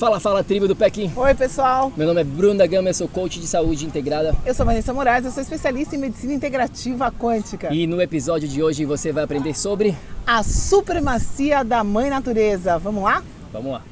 Fala, 0.00 0.18
fala, 0.18 0.42
tribo 0.42 0.66
do 0.66 0.74
PEC. 0.74 1.10
Oi, 1.14 1.34
pessoal. 1.34 1.92
Meu 1.94 2.06
nome 2.06 2.22
é 2.22 2.24
Bruno 2.24 2.56
da 2.56 2.66
Gama, 2.66 2.88
eu 2.88 2.94
sou 2.94 3.06
coach 3.06 3.38
de 3.38 3.46
saúde 3.46 3.84
integrada. 3.84 4.34
Eu 4.46 4.54
sou 4.54 4.64
Vanessa 4.64 4.94
Moraes, 4.94 5.26
eu 5.26 5.30
sou 5.30 5.42
especialista 5.42 5.94
em 5.94 5.98
medicina 5.98 6.32
integrativa 6.32 7.12
quântica. 7.12 7.70
E 7.70 7.86
no 7.86 8.00
episódio 8.00 8.48
de 8.48 8.62
hoje 8.62 8.86
você 8.86 9.12
vai 9.12 9.24
aprender 9.24 9.54
sobre 9.54 9.94
a 10.26 10.42
supremacia 10.42 11.62
da 11.62 11.84
mãe 11.84 12.08
natureza. 12.08 12.78
Vamos 12.78 13.04
lá? 13.04 13.22
Vamos 13.52 13.72
lá. 13.72 13.82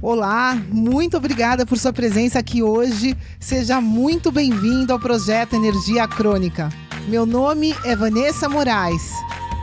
Olá, 0.00 0.58
muito 0.70 1.18
obrigada 1.18 1.66
por 1.66 1.76
sua 1.76 1.92
presença 1.92 2.38
aqui 2.38 2.62
hoje. 2.62 3.14
Seja 3.38 3.82
muito 3.82 4.32
bem-vindo 4.32 4.94
ao 4.94 4.98
projeto 4.98 5.56
Energia 5.56 6.08
Crônica. 6.08 6.70
Meu 7.06 7.26
nome 7.26 7.74
é 7.84 7.94
Vanessa 7.94 8.48
Moraes. 8.48 9.12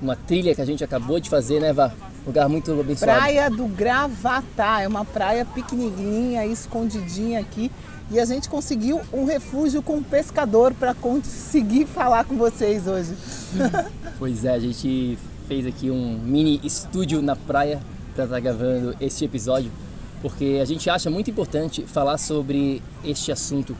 Uma 0.00 0.16
trilha 0.16 0.54
que 0.54 0.62
a 0.62 0.64
gente 0.64 0.82
acabou 0.82 1.20
de 1.20 1.28
fazer, 1.28 1.60
né, 1.60 1.74
Vá? 1.74 1.92
Lugar 2.26 2.48
muito 2.48 2.72
abençoado. 2.72 3.20
Praia 3.20 3.50
do 3.50 3.66
Gravatá, 3.66 4.80
é 4.80 4.88
uma 4.88 5.04
praia 5.04 5.44
pequenininha, 5.44 6.46
escondidinha 6.46 7.38
aqui. 7.38 7.70
E 8.10 8.18
a 8.18 8.24
gente 8.24 8.48
conseguiu 8.48 9.02
um 9.12 9.26
refúgio 9.26 9.82
com 9.82 9.96
um 9.96 10.02
pescador 10.02 10.72
para 10.72 10.94
conseguir 10.94 11.84
falar 11.84 12.24
com 12.24 12.38
vocês 12.38 12.86
hoje. 12.86 13.14
pois 14.18 14.42
é, 14.42 14.54
a 14.54 14.58
gente 14.58 15.18
fez 15.46 15.66
aqui 15.66 15.90
um 15.90 16.18
mini 16.18 16.62
estúdio 16.64 17.20
na 17.20 17.36
praia 17.36 17.78
para 18.16 18.24
estar 18.24 18.36
tá 18.36 18.40
gravando 18.40 18.96
este 18.98 19.26
episódio, 19.26 19.70
porque 20.22 20.58
a 20.60 20.64
gente 20.64 20.88
acha 20.88 21.10
muito 21.10 21.30
importante 21.30 21.82
falar 21.82 22.16
sobre 22.16 22.82
este 23.04 23.30
assunto 23.30 23.76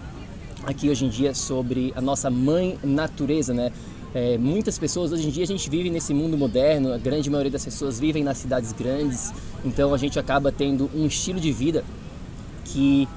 aqui 0.64 0.90
hoje 0.90 1.06
em 1.06 1.08
dia, 1.08 1.34
sobre 1.34 1.92
a 1.96 2.00
nossa 2.02 2.30
mãe 2.30 2.78
natureza, 2.84 3.54
né? 3.54 3.72
É, 4.14 4.38
muitas 4.38 4.78
pessoas 4.78 5.12
hoje 5.12 5.26
em 5.26 5.30
dia 5.30 5.44
a 5.44 5.46
gente 5.46 5.68
vive 5.68 5.90
nesse 5.90 6.14
mundo 6.14 6.36
moderno, 6.36 6.92
a 6.92 6.98
grande 6.98 7.28
maioria 7.28 7.50
das 7.50 7.64
pessoas 7.64 7.98
vivem 7.98 8.22
nas 8.22 8.38
cidades 8.38 8.72
grandes, 8.72 9.32
então 9.64 9.92
a 9.92 9.98
gente 9.98 10.18
acaba 10.18 10.52
tendo 10.52 10.90
um 10.94 11.06
estilo 11.06 11.40
de 11.40 11.52
vida 11.52 11.82
que 12.64 13.08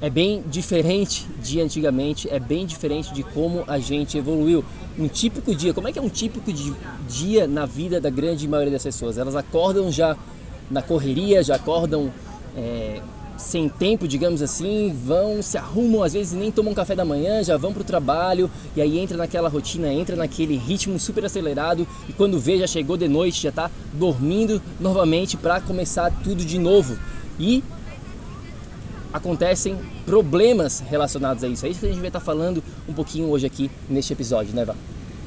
é 0.00 0.08
bem 0.08 0.42
diferente 0.50 1.26
de 1.42 1.60
antigamente, 1.60 2.28
é 2.30 2.38
bem 2.38 2.64
diferente 2.64 3.12
de 3.12 3.22
como 3.22 3.64
a 3.66 3.78
gente 3.78 4.16
evoluiu. 4.16 4.64
Um 5.00 5.08
típico 5.08 5.54
dia, 5.54 5.72
como 5.72 5.88
é 5.88 5.92
que 5.92 5.98
é 5.98 6.02
um 6.02 6.10
típico 6.10 6.52
dia 7.08 7.48
na 7.48 7.64
vida 7.64 7.98
da 7.98 8.10
grande 8.10 8.46
maioria 8.46 8.74
das 8.74 8.82
pessoas? 8.82 9.16
Elas 9.16 9.34
acordam 9.34 9.90
já 9.90 10.14
na 10.70 10.82
correria, 10.82 11.42
já 11.42 11.54
acordam 11.54 12.12
é, 12.54 13.00
sem 13.38 13.66
tempo, 13.66 14.06
digamos 14.06 14.42
assim, 14.42 14.94
vão, 15.06 15.40
se 15.40 15.56
arrumam, 15.56 16.02
às 16.02 16.12
vezes 16.12 16.34
nem 16.34 16.52
tomam 16.52 16.74
café 16.74 16.94
da 16.94 17.02
manhã, 17.02 17.42
já 17.42 17.56
vão 17.56 17.72
para 17.72 17.80
o 17.80 17.84
trabalho 17.84 18.50
e 18.76 18.82
aí 18.82 18.98
entra 18.98 19.16
naquela 19.16 19.48
rotina, 19.48 19.90
entra 19.90 20.14
naquele 20.16 20.58
ritmo 20.58 21.00
super 21.00 21.24
acelerado 21.24 21.88
e 22.06 22.12
quando 22.12 22.38
vê 22.38 22.58
já 22.58 22.66
chegou 22.66 22.98
de 22.98 23.08
noite, 23.08 23.42
já 23.42 23.48
está 23.48 23.70
dormindo 23.94 24.60
novamente 24.78 25.34
para 25.34 25.62
começar 25.62 26.12
tudo 26.22 26.44
de 26.44 26.58
novo. 26.58 26.98
E 27.38 27.64
acontecem 29.12 29.76
problemas 30.04 30.80
relacionados 30.80 31.44
a 31.44 31.48
isso. 31.48 31.66
É 31.66 31.68
isso 31.68 31.80
que 31.80 31.86
a 31.86 31.88
gente 31.90 32.00
vai 32.00 32.08
estar 32.08 32.20
falando 32.20 32.62
um 32.88 32.92
pouquinho 32.92 33.28
hoje 33.28 33.46
aqui 33.46 33.70
neste 33.88 34.12
episódio, 34.12 34.54
né, 34.54 34.64
Vá? 34.64 34.74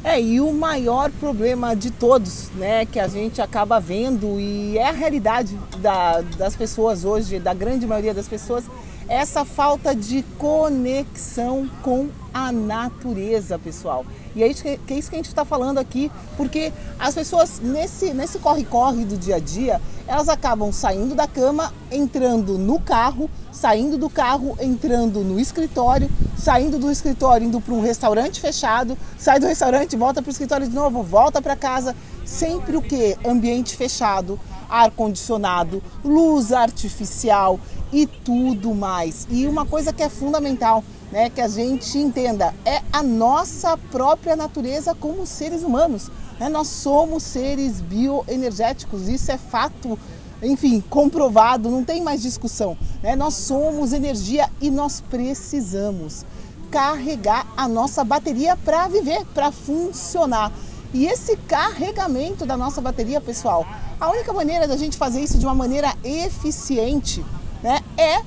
É, 0.03 0.21
e 0.21 0.41
o 0.41 0.51
maior 0.51 1.09
problema 1.11 1.73
de 1.73 1.89
todos, 1.89 2.49
né, 2.55 2.85
que 2.85 2.99
a 2.99 3.07
gente 3.07 3.41
acaba 3.41 3.79
vendo 3.79 4.38
e 4.38 4.77
é 4.77 4.89
a 4.89 4.91
realidade 4.91 5.57
da, 5.77 6.19
das 6.38 6.57
pessoas 6.57 7.05
hoje, 7.05 7.39
da 7.39 7.53
grande 7.53 7.88
maioria 7.88 8.13
das 8.13 8.27
pessoas, 8.27 8.66
essa 9.08 9.46
falta 9.46 9.96
de 9.96 10.24
conexão 10.38 11.69
com 11.81 12.09
a 12.34 12.52
natureza, 12.52 13.59
pessoal. 13.59 14.06
E 14.36 14.41
é 14.41 14.47
isso 14.47 14.64
que, 14.64 14.80
é 14.88 14.97
isso 14.97 15.09
que 15.09 15.16
a 15.16 15.19
gente 15.19 15.28
está 15.28 15.46
falando 15.46 15.78
aqui, 15.78 16.12
porque 16.36 16.74
as 16.97 17.14
pessoas 17.14 17.59
nesse 17.62 18.14
nesse 18.14 18.40
corre-corre 18.40 19.06
do 19.06 19.16
dia 19.16 19.36
a 19.36 19.40
dia, 19.40 19.80
elas 20.08 20.28
acabam 20.28 20.72
saindo 20.72 21.14
da 21.14 21.28
cama, 21.28 21.72
entrando 21.91 22.58
no 22.58 22.80
carro, 22.80 23.30
saindo 23.52 23.97
do 23.97 24.09
carro, 24.09 24.58
entrando 24.59 25.20
no 25.20 25.40
escritório, 25.40 26.09
saindo 26.35 26.80
do 26.80 26.91
escritório, 26.91 27.46
indo 27.46 27.62
para 27.62 27.74
um 27.74 27.81
restaurante 27.81 28.41
fechado, 28.41 28.97
sai 29.18 29.40
do 29.40 29.46
restaurante, 29.46 29.96
volta 29.96 30.22
para 30.22 30.30
o 30.30 30.31
escritório 30.31 30.68
de 30.68 30.74
novo, 30.74 31.03
volta 31.03 31.40
para 31.40 31.56
casa, 31.56 31.96
sempre 32.25 32.75
o 32.75 32.81
que? 32.81 33.16
Ambiente 33.24 33.78
fechado, 33.78 34.40
ar 34.68 34.90
condicionado, 34.90 35.84
luz 36.03 36.52
artificial 36.52 37.59
e 37.93 38.07
tudo 38.07 38.73
mais. 38.73 39.27
E 39.29 39.45
uma 39.45 39.65
coisa 39.65 39.93
que 39.93 40.01
é 40.01 40.09
fundamental, 40.09 40.83
né, 41.11 41.29
que 41.29 41.39
a 41.39 41.47
gente 41.47 41.97
entenda, 41.99 42.53
é 42.65 42.81
a 42.91 43.03
nossa 43.03 43.77
própria 43.77 44.35
natureza 44.35 44.95
como 44.95 45.27
seres 45.27 45.61
humanos. 45.61 46.09
Né? 46.39 46.49
Nós 46.49 46.67
somos 46.67 47.21
seres 47.21 47.79
bioenergéticos, 47.79 49.07
isso 49.07 49.31
é 49.31 49.37
fato, 49.37 49.97
enfim, 50.41 50.83
comprovado, 50.89 51.69
não 51.69 51.83
tem 51.83 52.01
mais 52.01 52.21
discussão. 52.21 52.75
Né? 53.03 53.15
Nós 53.15 53.35
somos 53.35 53.93
energia 53.93 54.49
e 54.59 54.71
nós 54.71 54.99
precisamos 54.99 56.25
carregar 56.71 57.45
a 57.55 57.67
nossa 57.67 58.03
bateria 58.03 58.57
para 58.57 58.87
viver, 58.87 59.23
para 59.35 59.51
funcionar. 59.51 60.51
E 60.91 61.05
esse 61.05 61.37
carregamento 61.37 62.45
da 62.45 62.57
nossa 62.57 62.81
bateria, 62.81 63.21
pessoal, 63.21 63.65
a 63.99 64.09
única 64.09 64.33
maneira 64.33 64.67
da 64.67 64.75
gente 64.75 64.97
fazer 64.97 65.21
isso 65.21 65.37
de 65.37 65.45
uma 65.45 65.53
maneira 65.53 65.95
eficiente 66.03 67.23
né, 67.63 67.79
é 67.97 68.22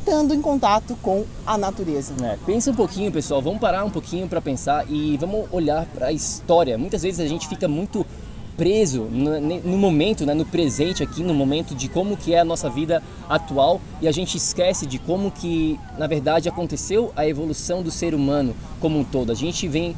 estando 0.00 0.34
em 0.34 0.40
contato 0.40 0.96
com 1.02 1.24
a 1.46 1.56
natureza. 1.56 2.14
É, 2.24 2.36
pensa 2.44 2.70
um 2.70 2.74
pouquinho, 2.74 3.12
pessoal, 3.12 3.40
vamos 3.40 3.60
parar 3.60 3.84
um 3.84 3.90
pouquinho 3.90 4.26
para 4.26 4.40
pensar 4.40 4.84
e 4.90 5.16
vamos 5.18 5.46
olhar 5.52 5.86
para 5.86 6.06
a 6.06 6.12
história. 6.12 6.76
Muitas 6.76 7.02
vezes 7.02 7.20
a 7.20 7.28
gente 7.28 7.46
fica 7.46 7.68
muito 7.68 8.04
preso 8.56 9.04
no, 9.04 9.40
no, 9.40 9.78
momento, 9.78 10.26
né, 10.26 10.34
no 10.34 10.44
presente 10.44 11.02
aqui, 11.02 11.22
no 11.22 11.32
momento 11.32 11.74
de 11.74 11.88
como 11.88 12.16
que 12.16 12.34
é 12.34 12.40
a 12.40 12.44
nossa 12.44 12.68
vida 12.68 13.02
atual 13.28 13.80
e 14.02 14.08
a 14.08 14.12
gente 14.12 14.36
esquece 14.36 14.84
de 14.84 14.98
como 14.98 15.30
que, 15.30 15.78
na 15.96 16.06
verdade, 16.06 16.48
aconteceu 16.48 17.12
a 17.16 17.26
evolução 17.26 17.82
do 17.82 17.90
ser 17.90 18.14
humano 18.14 18.54
como 18.80 18.98
um 18.98 19.04
todo. 19.04 19.32
A 19.32 19.34
gente 19.34 19.66
vem 19.68 19.96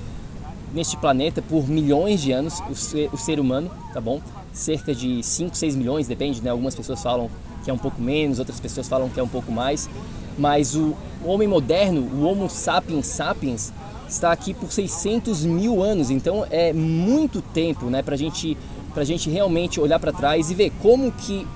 neste 0.73 0.97
planeta 0.97 1.43
por 1.43 1.69
milhões 1.69 2.21
de 2.21 2.33
anos, 2.33 2.63
o 2.71 2.75
ser, 2.75 3.09
o 3.13 3.17
ser 3.17 3.41
humano, 3.41 3.71
tá 3.93 4.01
bom? 4.01 4.21
Cerca 4.53 4.95
de 4.95 5.23
5, 5.23 5.57
6 5.57 5.77
milhões, 5.77 6.07
depende, 6.07 6.43
né? 6.43 6.51
Algumas 6.51 6.75
pessoas 6.75 7.03
falam 7.03 7.31
que 7.65 7.71
é 7.71 7.73
um 7.73 7.79
pouco 7.79 8.01
menos, 8.01 8.39
outras 8.39 8.61
pessoas 8.61 8.89
falam 8.89 9.09
que 9.09 9.19
é 9.19 9.23
um 9.23 9.29
pouco 9.29 9.51
mais, 9.53 9.89
mas 10.37 10.75
o 10.75 10.97
homem 11.25 11.47
moderno, 11.47 12.01
o 12.01 12.25
Homo 12.25 12.51
sapiens 12.51 13.07
sapiens, 13.07 13.73
está 14.09 14.33
aqui 14.33 14.53
por 14.53 14.71
600 14.71 15.45
mil 15.45 15.83
anos, 15.83 16.11
então 16.11 16.47
é 16.51 16.73
muito 16.73 17.41
tempo 17.41 17.87
né, 17.87 18.03
para 18.03 18.17
gente, 18.17 18.57
a 18.95 19.05
gente 19.05 19.31
realmente 19.31 19.81
olhar 19.81 19.99
para 19.99 20.13
trás 20.13 20.51
e 20.51 20.55
ver 20.55 20.73
como 20.83 21.11
que 21.13 21.47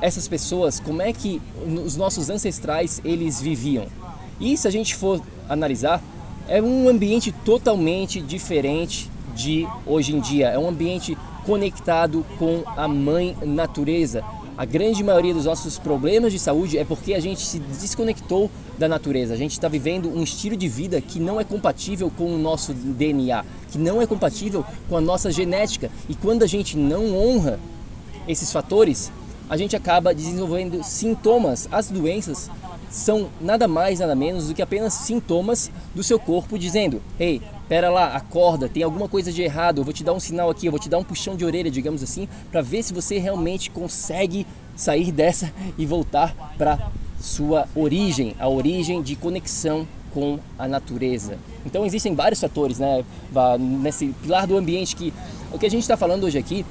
essas 0.00 0.26
pessoas, 0.26 0.80
como 0.80 1.02
é 1.02 1.12
que 1.12 1.40
os 1.84 1.96
nossos 1.96 2.30
ancestrais 2.30 3.00
eles 3.04 3.40
viviam. 3.40 3.86
E 4.40 4.56
se 4.56 4.66
a 4.66 4.70
gente 4.70 4.94
for 4.94 5.20
analisar, 5.48 6.02
é 6.48 6.62
um 6.62 6.88
ambiente 6.88 7.32
totalmente 7.44 8.20
diferente 8.20 9.10
de 9.34 9.66
hoje 9.84 10.14
em 10.14 10.20
dia. 10.20 10.48
É 10.48 10.58
um 10.58 10.68
ambiente 10.68 11.16
conectado 11.48 12.26
com 12.38 12.62
a 12.76 12.86
mãe 12.86 13.34
natureza. 13.42 14.22
A 14.54 14.66
grande 14.66 15.02
maioria 15.02 15.32
dos 15.32 15.46
nossos 15.46 15.78
problemas 15.78 16.30
de 16.30 16.38
saúde 16.38 16.76
é 16.76 16.84
porque 16.84 17.14
a 17.14 17.20
gente 17.20 17.40
se 17.40 17.58
desconectou 17.58 18.50
da 18.76 18.86
natureza. 18.86 19.32
A 19.32 19.36
gente 19.36 19.52
está 19.52 19.66
vivendo 19.66 20.10
um 20.10 20.22
estilo 20.22 20.54
de 20.54 20.68
vida 20.68 21.00
que 21.00 21.18
não 21.18 21.40
é 21.40 21.44
compatível 21.44 22.12
com 22.14 22.34
o 22.34 22.36
nosso 22.36 22.74
DNA, 22.74 23.46
que 23.72 23.78
não 23.78 24.02
é 24.02 24.06
compatível 24.06 24.62
com 24.90 24.98
a 24.98 25.00
nossa 25.00 25.32
genética. 25.32 25.90
E 26.06 26.14
quando 26.14 26.42
a 26.42 26.46
gente 26.46 26.76
não 26.76 27.16
honra 27.16 27.58
esses 28.28 28.52
fatores, 28.52 29.10
a 29.48 29.56
gente 29.56 29.74
acaba 29.74 30.14
desenvolvendo 30.14 30.84
sintomas. 30.84 31.66
As 31.72 31.88
doenças 31.88 32.50
são 32.90 33.30
nada 33.40 33.66
mais, 33.66 34.00
nada 34.00 34.14
menos 34.14 34.48
do 34.48 34.54
que 34.54 34.60
apenas 34.60 34.92
sintomas 34.92 35.70
do 35.94 36.02
seu 36.02 36.18
corpo 36.18 36.58
dizendo: 36.58 37.00
"Ei, 37.18 37.40
pera 37.68 37.90
lá, 37.90 38.16
acorda, 38.16 38.68
tem 38.68 38.82
alguma 38.82 39.08
coisa 39.08 39.30
de 39.30 39.42
errado, 39.42 39.78
eu 39.78 39.84
vou 39.84 39.92
te 39.92 40.02
dar 40.02 40.12
um 40.12 40.20
sinal 40.20 40.48
aqui, 40.48 40.66
eu 40.66 40.72
vou 40.72 40.80
te 40.80 40.88
dar 40.88 40.98
um 40.98 41.04
puxão 41.04 41.36
de 41.36 41.44
orelha, 41.44 41.70
digamos 41.70 42.02
assim, 42.02 42.26
para 42.50 42.62
ver 42.62 42.82
se 42.82 42.94
você 42.94 43.18
realmente 43.18 43.70
consegue 43.70 44.46
sair 44.74 45.12
dessa 45.12 45.52
e 45.76 45.84
voltar 45.84 46.34
para 46.56 46.90
sua 47.20 47.68
origem, 47.74 48.34
a 48.38 48.48
origem 48.48 49.02
de 49.02 49.16
conexão 49.16 49.86
com 50.14 50.38
a 50.58 50.66
natureza. 50.66 51.36
Então 51.66 51.84
existem 51.84 52.14
vários 52.14 52.40
fatores, 52.40 52.78
né, 52.78 53.04
nesse 53.58 54.08
pilar 54.22 54.46
do 54.46 54.56
ambiente 54.56 54.96
que 54.96 55.12
o 55.52 55.58
que 55.58 55.66
a 55.66 55.70
gente 55.70 55.82
está 55.82 55.96
falando 55.96 56.24
hoje 56.24 56.38
aqui 56.38 56.64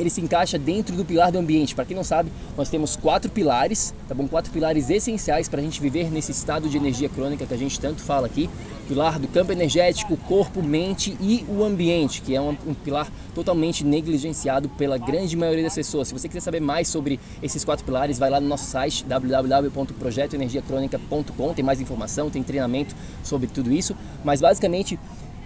ele 0.00 0.10
se 0.10 0.20
encaixa 0.20 0.58
dentro 0.58 0.96
do 0.96 1.04
pilar 1.04 1.30
do 1.30 1.38
ambiente. 1.38 1.72
Para 1.74 1.84
quem 1.84 1.94
não 1.94 2.02
sabe, 2.02 2.32
nós 2.56 2.70
temos 2.70 2.96
quatro 2.96 3.30
pilares, 3.30 3.94
tá 4.08 4.14
bom? 4.14 4.26
Quatro 4.26 4.50
pilares 4.50 4.88
essenciais 4.88 5.46
para 5.48 5.60
a 5.60 5.62
gente 5.62 5.78
viver 5.80 6.10
nesse 6.10 6.32
estado 6.32 6.68
de 6.68 6.76
energia 6.76 7.08
crônica 7.08 7.46
que 7.46 7.54
a 7.54 7.56
gente 7.56 7.78
tanto 7.78 8.02
fala 8.02 8.26
aqui. 8.26 8.50
Pilar 8.88 9.20
do 9.20 9.28
campo 9.28 9.52
energético, 9.52 10.16
corpo, 10.16 10.60
mente 10.62 11.16
e 11.20 11.44
o 11.48 11.62
ambiente, 11.62 12.22
que 12.22 12.34
é 12.34 12.40
um, 12.40 12.56
um 12.66 12.74
pilar 12.74 13.08
totalmente 13.34 13.84
negligenciado 13.84 14.70
pela 14.70 14.96
grande 14.98 15.36
maioria 15.36 15.64
das 15.64 15.74
pessoas. 15.74 16.08
Se 16.08 16.14
você 16.14 16.26
quiser 16.26 16.40
saber 16.40 16.60
mais 16.60 16.88
sobre 16.88 17.20
esses 17.42 17.62
quatro 17.64 17.84
pilares, 17.84 18.18
vai 18.18 18.30
lá 18.30 18.40
no 18.40 18.48
nosso 18.48 18.64
site 18.64 19.04
www.projetoenergiacronica.com. 19.04 21.54
Tem 21.54 21.64
mais 21.64 21.80
informação, 21.80 22.30
tem 22.30 22.42
treinamento 22.42 22.96
sobre 23.22 23.46
tudo 23.46 23.70
isso. 23.70 23.94
Mas 24.24 24.40
basicamente 24.40 24.98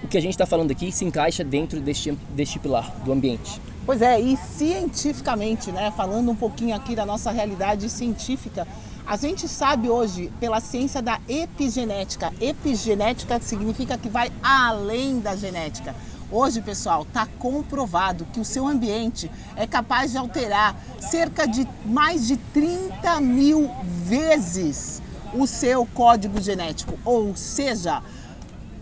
o 0.04 0.08
que 0.08 0.18
a 0.18 0.20
gente 0.20 0.34
está 0.34 0.44
falando 0.44 0.70
aqui 0.70 0.92
se 0.92 1.04
encaixa 1.04 1.42
dentro 1.42 1.80
deste, 1.80 2.12
deste 2.30 2.58
pilar 2.58 2.94
do 3.02 3.10
ambiente. 3.10 3.58
Pois 3.86 4.02
é, 4.02 4.20
e 4.20 4.36
cientificamente, 4.36 5.72
né, 5.72 5.90
falando 5.96 6.30
um 6.30 6.36
pouquinho 6.36 6.76
aqui 6.76 6.94
da 6.94 7.06
nossa 7.06 7.30
realidade 7.30 7.88
científica, 7.88 8.68
a 9.06 9.16
gente 9.16 9.48
sabe 9.48 9.88
hoje, 9.88 10.30
pela 10.38 10.60
ciência 10.60 11.00
da 11.00 11.18
epigenética, 11.26 12.32
epigenética 12.38 13.40
significa 13.40 13.96
que 13.96 14.08
vai 14.08 14.30
além 14.42 15.20
da 15.20 15.34
genética. 15.36 15.94
Hoje, 16.30 16.60
pessoal, 16.60 17.02
está 17.02 17.26
comprovado 17.38 18.26
que 18.32 18.40
o 18.40 18.44
seu 18.44 18.66
ambiente 18.66 19.30
é 19.56 19.66
capaz 19.66 20.12
de 20.12 20.18
alterar 20.18 20.76
cerca 21.00 21.46
de 21.46 21.66
mais 21.84 22.26
de 22.26 22.36
30 22.36 23.20
mil 23.20 23.70
vezes 24.04 25.02
o 25.34 25.46
seu 25.46 25.86
código 25.86 26.40
genético. 26.40 26.98
Ou 27.04 27.36
seja, 27.36 28.02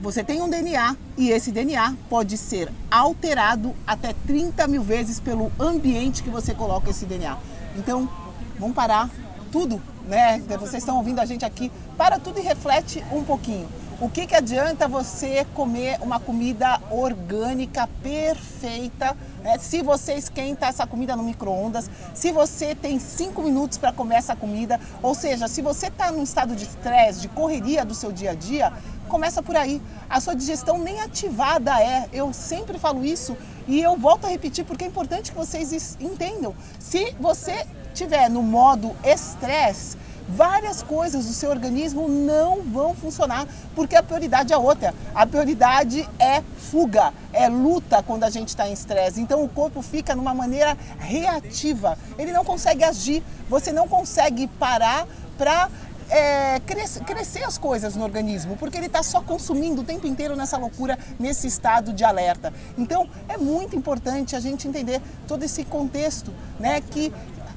você 0.03 0.25
tem 0.25 0.43
um 0.43 0.51
DNA 0.51 0.97
e 1.17 1.31
esse 1.31 1.53
DNA 1.53 1.95
pode 2.11 2.37
ser 2.37 2.69
alterado 2.91 3.73
até 3.87 4.13
30 4.27 4.67
mil 4.67 4.83
vezes 4.83 5.21
pelo 5.21 5.53
ambiente 5.61 6.25
que 6.25 6.29
você 6.29 6.53
coloca 6.53 6.91
esse 6.91 7.07
DNA. 7.07 7.39
Então, 7.77 8.11
vamos 8.59 8.75
parar 8.75 9.09
tudo, 9.53 9.81
né? 10.09 10.43
Vocês 10.59 10.83
estão 10.83 10.97
ouvindo 10.97 11.21
a 11.21 11.25
gente 11.25 11.45
aqui, 11.45 11.71
para 11.97 12.19
tudo 12.19 12.41
e 12.41 12.43
reflete 12.43 13.05
um 13.13 13.23
pouquinho. 13.23 13.69
O 14.01 14.09
que, 14.09 14.27
que 14.27 14.35
adianta 14.35 14.89
você 14.89 15.47
comer 15.55 15.99
uma 16.03 16.19
comida 16.19 16.81
orgânica 16.91 17.89
perfeita 18.03 19.17
né? 19.43 19.59
se 19.59 19.83
você 19.83 20.15
esquenta 20.15 20.67
essa 20.67 20.87
comida 20.87 21.15
no 21.15 21.23
micro-ondas, 21.23 21.91
se 22.15 22.33
você 22.33 22.75
tem 22.75 22.99
cinco 22.99 23.43
minutos 23.43 23.79
para 23.79 23.93
comer 23.93 24.17
essa 24.17 24.35
comida, 24.35 24.81
ou 25.03 25.15
seja, 25.15 25.49
se 25.49 25.61
você 25.61 25.89
está 25.89 26.11
num 26.11 26.23
estado 26.23 26.57
de 26.57 26.65
estresse, 26.65 27.21
de 27.21 27.29
correria 27.29 27.85
do 27.85 27.95
seu 27.95 28.11
dia 28.11 28.31
a 28.31 28.35
dia, 28.35 28.73
começa 29.13 29.43
por 29.43 29.55
aí. 29.55 29.81
A 30.09 30.19
sua 30.21 30.35
digestão 30.35 30.79
nem 30.79 30.99
ativada 31.03 31.79
é. 31.79 32.09
Eu 32.15 32.33
sempre 32.33 32.79
falo 32.79 33.05
isso 33.05 33.37
e 33.69 33.79
eu 33.79 33.95
volto 33.99 34.25
a 34.25 34.29
repetir 34.29 34.65
porque 34.65 34.85
é 34.85 34.87
importante 34.89 35.31
que 35.31 35.37
vocês 35.37 35.99
entendam. 36.01 36.55
Se 36.79 37.15
você 37.21 37.67
tiver 37.93 38.31
no 38.31 38.43
modo 38.43 38.97
estresse, 39.05 39.99
várias 40.27 40.83
coisas 40.83 41.27
do 41.27 41.33
seu 41.35 41.51
organismo 41.51 42.09
não 42.09 42.63
vão 42.63 42.95
funcionar, 42.95 43.47
porque 43.75 43.95
a 43.95 44.03
prioridade 44.03 44.51
é 44.51 44.57
outra. 44.57 44.95
A 45.15 45.27
prioridade 45.27 46.09
é 46.19 46.43
fuga, 46.71 47.13
é 47.35 47.49
luta 47.51 48.03
quando 48.03 48.25
a 48.25 48.31
gente 48.31 48.49
está 48.49 48.67
em 48.67 48.73
estresse. 48.73 49.21
Então 49.21 49.45
o 49.45 49.49
corpo 49.49 49.83
fica 49.83 50.17
numa 50.17 50.33
maneira 50.33 50.75
reativa. 50.99 51.99
Ele 52.19 52.33
não 52.33 52.47
consegue 52.47 52.83
agir, 52.83 53.23
você 53.47 53.73
não 53.73 53.87
consegue 53.87 54.47
parar 54.47 55.07
para 55.37 55.69
é, 56.13 56.61
crescer, 56.61 57.43
as 57.43 57.57
coisas 57.57 57.97
no 57.97 58.05
organismo, 58.05 58.55
porque 58.59 58.77
ele 58.77 58.87
está 58.87 59.03
só 59.03 59.23
consumindo 59.23 59.81
o 59.81 59.85
tempo 59.85 60.07
inteiro 60.07 60.37
nessa 60.37 60.59
loucura, 60.59 60.99
nesse 61.19 61.47
estado 61.47 61.93
de 61.93 62.05
alerta. 62.05 62.53
Então 62.77 63.09
é 63.27 63.39
muito 63.39 63.75
importante 63.75 64.37
a 64.37 64.41
gente 64.41 64.69
entender 64.69 65.01
todo 65.27 65.43
esse 65.43 65.65
contexto, 65.65 66.31
né, 66.61 66.83
que 66.83 67.11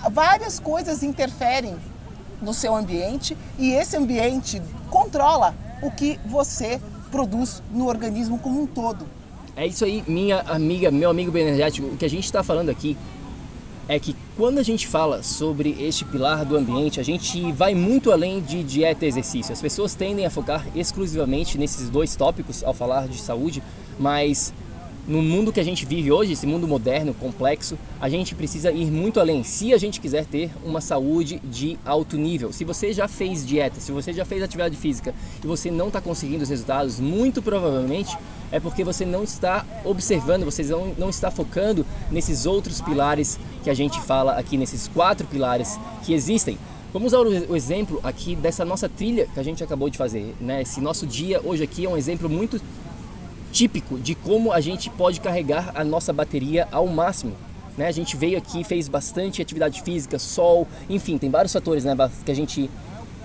várias 0.10 0.58
coisas 0.58 1.04
interferem 1.04 1.76
no 2.42 2.54
seu 2.54 2.74
ambiente 2.74 3.38
e 3.60 3.74
esse 3.74 3.98
ambiente 3.98 4.62
controla 4.90 5.54
o 5.82 5.92
que 5.92 6.18
você 6.26 6.80
produz 7.12 7.62
no 7.72 7.88
organismo 7.88 8.40
como 8.40 8.62
um 8.62 8.66
todo. 8.66 9.06
É 9.58 9.68
isso 9.68 9.84
aí, 9.84 10.04
minha 10.08 10.40
amiga, 10.42 10.90
meu 10.92 11.10
amigo 11.10 11.32
bioenergético. 11.32 11.88
O 11.88 11.98
que 11.98 12.06
a 12.06 12.10
gente 12.10 12.26
está 12.26 12.44
falando 12.44 12.70
aqui 12.70 12.98
é 13.88 14.00
que 14.00 14.16
quando 14.38 14.58
a 14.58 14.64
gente 14.64 14.86
fala 14.88 15.24
sobre 15.24 15.78
este 15.80 16.04
pilar 16.04 16.44
do 16.44 16.58
ambiente, 16.58 17.00
a 17.00 17.04
gente 17.04 17.52
vai 17.54 17.74
muito 17.74 18.12
além 18.12 18.42
de 18.42 18.64
dieta 18.64 19.06
e 19.06 19.08
exercício. 19.08 19.54
As 19.54 19.62
pessoas 19.62 19.96
tendem 19.96 20.26
a 20.26 20.30
focar 20.30 20.66
exclusivamente 20.76 21.58
nesses 21.58 21.90
dois 21.90 22.16
tópicos 22.16 22.64
ao 22.64 22.74
falar 22.74 23.08
de 23.08 23.18
saúde, 23.18 23.64
mas 23.98 24.54
no 25.08 25.22
mundo 25.22 25.54
que 25.54 25.60
a 25.60 25.64
gente 25.64 25.86
vive 25.86 26.12
hoje, 26.12 26.34
esse 26.34 26.48
mundo 26.48 26.68
moderno, 26.68 27.14
complexo, 27.14 27.78
a 28.02 28.10
gente 28.10 28.34
precisa 28.34 28.72
ir 28.72 28.90
muito 28.90 29.20
além. 29.20 29.44
Se 29.44 29.74
a 29.74 29.78
gente 29.78 30.02
quiser 30.02 30.26
ter 30.26 30.50
uma 30.64 30.82
saúde 30.82 31.40
de 31.44 31.78
alto 31.86 32.18
nível, 32.18 32.52
se 32.52 32.64
você 32.64 32.92
já 32.92 33.08
fez 33.08 33.46
dieta, 33.46 33.80
se 33.80 33.92
você 33.92 34.12
já 34.12 34.26
fez 34.26 34.42
atividade 34.42 34.76
física 34.76 35.14
e 35.44 35.48
você 35.48 35.70
não 35.70 35.88
está 35.88 36.02
conseguindo 36.02 36.44
os 36.44 36.50
resultados, 36.50 37.00
muito 37.00 37.42
provavelmente 37.42 38.18
é 38.52 38.60
porque 38.60 38.84
você 38.84 39.06
não 39.06 39.24
está 39.24 39.66
observando, 39.84 40.44
você 40.44 40.64
não, 40.64 40.94
não 40.98 41.10
está 41.10 41.30
focando 41.30 41.86
nesses 42.10 42.46
outros 42.46 42.82
pilares 42.82 43.40
que 43.64 43.70
a 43.70 43.74
gente 43.74 44.00
fala 44.02 44.34
aqui, 44.34 44.58
nesses 44.58 44.88
quatro 44.88 45.28
pilares 45.28 45.80
que 46.04 46.14
existem. 46.14 46.58
Vamos 46.94 47.12
usar 47.12 47.20
o 47.20 47.56
exemplo 47.56 48.00
aqui 48.02 48.38
dessa 48.38 48.64
nossa 48.64 48.88
trilha 48.88 49.28
que 49.34 49.40
a 49.40 49.44
gente 49.44 49.62
acabou 49.62 49.90
de 49.90 49.98
fazer. 49.98 50.34
Né? 50.40 50.62
Esse 50.62 50.80
nosso 50.80 51.06
dia 51.06 51.42
hoje 51.44 51.62
aqui 51.62 51.86
é 51.86 51.90
um 51.90 51.98
exemplo 51.98 52.30
muito 52.30 52.62
típico 53.56 53.98
de 53.98 54.16
como 54.16 54.52
a 54.52 54.60
gente 54.60 54.90
pode 54.90 55.22
carregar 55.22 55.72
a 55.74 55.82
nossa 55.82 56.12
bateria 56.12 56.68
ao 56.74 56.86
máximo. 56.88 57.34
Né? 57.78 57.88
A 57.88 57.92
gente 57.92 58.18
veio 58.18 58.38
aqui, 58.38 58.66
fez 58.66 58.90
bastante 58.90 59.42
atividade 59.42 59.82
física, 59.82 60.20
sol, 60.20 60.68
enfim, 60.90 61.18
tem 61.18 61.30
vários 61.30 61.54
fatores 61.54 61.86
né, 61.86 61.96
que 62.26 62.32
a 62.32 62.36
gente 62.36 62.70